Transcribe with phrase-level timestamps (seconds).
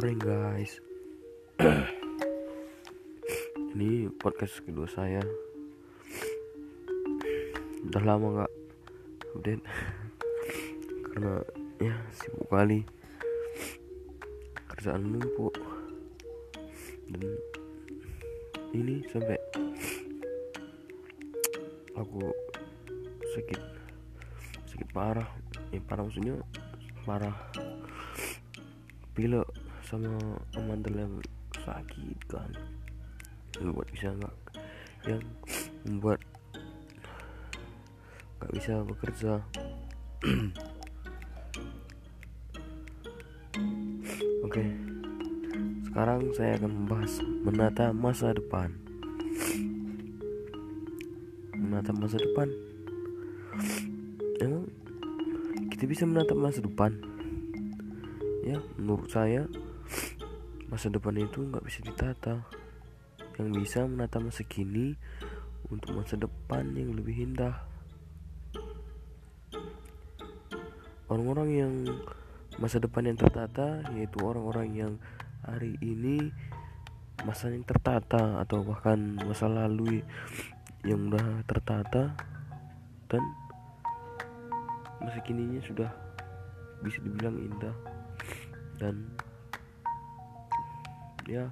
[3.76, 5.20] ini podcast kedua saya.
[7.84, 8.52] Udah lama nggak
[9.36, 9.60] update.
[11.04, 11.44] Karena
[11.84, 12.80] ya sibuk kali.
[14.72, 15.52] Kerjaan numpuk
[17.12, 17.36] dan
[18.72, 19.36] ini sampai
[21.92, 22.24] aku
[23.36, 23.60] sakit
[24.64, 25.28] sakit parah.
[25.68, 26.40] Ya parah maksudnya
[27.04, 27.36] parah.
[29.12, 29.44] Pilek
[29.84, 30.18] sama
[30.56, 31.14] mantel yang
[31.54, 32.50] sakit kan.
[33.60, 34.36] Membuat bisa nggak
[35.08, 35.22] yang
[35.88, 36.20] membuat
[38.40, 39.40] nggak bisa bekerja.
[44.46, 44.64] Oke.
[45.90, 48.72] Sekarang saya akan membahas menata masa depan.
[51.54, 52.48] Menata masa depan.
[54.40, 54.70] Emang
[55.74, 56.94] kita bisa menata masa depan?
[58.40, 59.44] Ya menurut saya
[60.70, 62.46] masa depan itu nggak bisa ditata.
[63.36, 64.94] Yang bisa menata masa kini
[65.68, 67.66] untuk masa depan yang lebih indah.
[71.10, 71.72] Orang-orang yang
[72.62, 74.92] masa depan yang tertata yaitu orang-orang yang
[75.42, 76.30] hari ini
[77.26, 80.00] masa yang tertata atau bahkan masa lalu
[80.84, 82.16] yang udah tertata
[83.08, 83.22] dan
[85.00, 85.90] masa kininya sudah
[86.80, 87.76] bisa dibilang indah
[88.80, 89.04] dan
[91.30, 91.46] ya.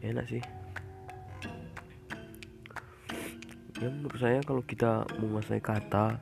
[0.00, 0.40] Enak sih.
[3.78, 6.18] Ya menurut saya kalau kita menguasai kata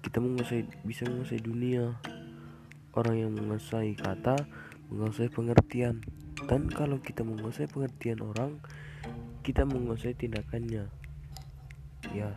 [0.00, 2.00] kita menguasai bisa menguasai dunia.
[2.96, 4.40] Orang yang menguasai kata
[4.88, 6.00] menguasai pengertian.
[6.48, 8.64] Dan kalau kita menguasai pengertian orang
[9.44, 10.88] kita menguasai tindakannya.
[12.16, 12.30] Ya.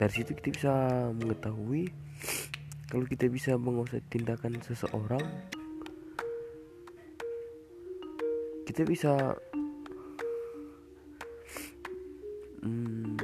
[0.00, 0.72] Dari situ kita bisa
[1.14, 1.94] mengetahui
[2.90, 5.22] kalau kita bisa menguasai tindakan seseorang
[8.72, 9.12] kita bisa
[12.64, 13.20] hmm,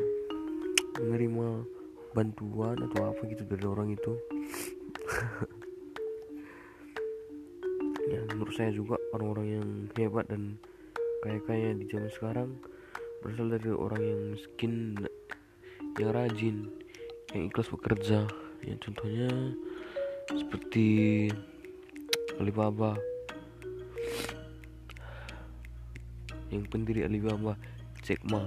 [1.01, 1.65] menerima
[2.13, 4.13] bantuan atau apa gitu dari orang itu.
[8.09, 9.69] Ya menurut saya juga orang-orang yang
[10.01, 10.57] hebat dan
[11.21, 12.49] kaya-kaya di zaman sekarang
[13.21, 14.97] berasal dari orang yang miskin
[16.01, 16.73] yang rajin
[17.37, 18.25] yang ikhlas bekerja.
[18.65, 19.29] Ya contohnya
[20.33, 20.89] seperti
[22.41, 22.97] Alibaba
[26.49, 27.57] yang pendiri Alibaba
[28.01, 28.45] Jack Ma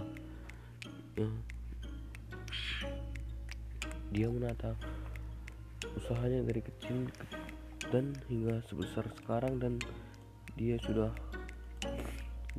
[1.18, 1.28] ya.
[4.12, 4.76] dia menata
[5.98, 7.08] usahanya dari kecil
[7.92, 9.76] dan hingga sebesar sekarang dan
[10.56, 11.12] dia sudah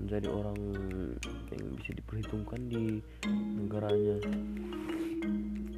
[0.01, 0.59] menjadi orang
[1.53, 2.99] yang bisa diperhitungkan di
[3.55, 4.17] negaranya.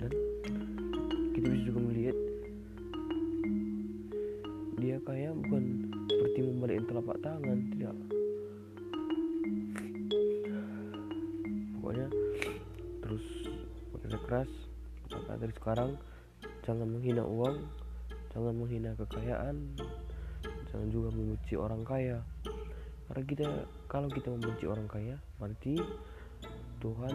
[0.00, 0.10] Dan
[1.36, 2.16] kita bisa juga melihat
[4.80, 7.94] dia kaya bukan seperti membalikin telapak tangan tidak
[11.94, 12.08] pokoknya.
[13.06, 13.24] Terus
[13.94, 14.50] bekerja keras
[15.14, 15.90] maka dari sekarang.
[16.64, 17.60] Jangan menghina uang
[18.34, 19.78] jangan menghina kekayaan
[20.72, 22.18] jangan juga membenci orang kaya.
[23.06, 23.46] Karena kita
[23.86, 25.78] kalau kita membenci orang kaya berarti
[26.82, 27.14] Tuhan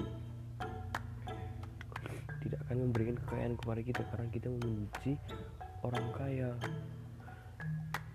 [2.40, 5.12] tidak akan memberikan kekayaan kepada kita karena kita membenci
[5.84, 6.50] orang kaya.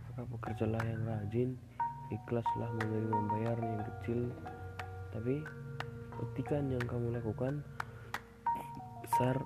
[0.09, 1.51] Maka bekerjalah yang rajin
[2.15, 4.21] ikhlaslah menerima membayar yang kecil.
[5.13, 5.45] Tapi
[6.33, 7.61] petikan yang kamu lakukan.
[9.05, 9.37] Besar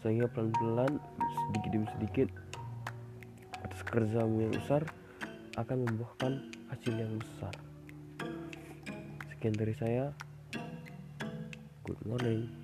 [0.00, 0.98] sehingga pelan-pelan
[1.46, 2.28] sedikit demi sedikit
[3.62, 4.82] atas kerjamu yang besar
[5.54, 6.32] akan membuahkan
[6.72, 7.54] hasil yang besar.
[9.30, 10.10] Sekian dari saya.
[11.86, 12.62] Good morning